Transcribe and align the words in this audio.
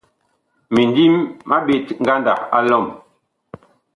Mindim 0.73 1.15
ma 1.47 1.57
ɓet 1.65 1.87
ngandag 2.01 2.39
a 2.57 2.59
lɔm. 2.69 2.85